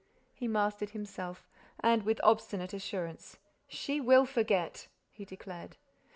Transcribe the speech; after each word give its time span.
He 0.33 0.47
mastered 0.47 0.89
himself 0.97 1.47
and, 1.79 2.01
with 2.01 2.19
obstinate 2.23 2.73
assurance. 2.73 3.37
"She 3.67 4.01
will 4.01 4.25
forget!" 4.25 4.87
he 5.11 5.25
declared. 5.25 5.77